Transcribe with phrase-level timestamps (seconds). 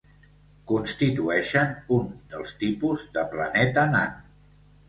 [0.71, 4.21] Constitueixen un dels tipus de planeta nan.